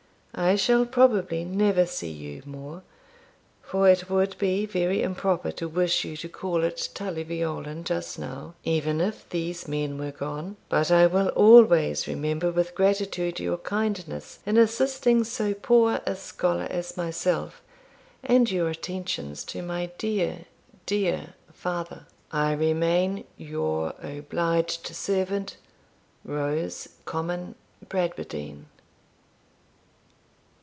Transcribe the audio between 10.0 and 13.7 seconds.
gone; but I will always remember with gratitude your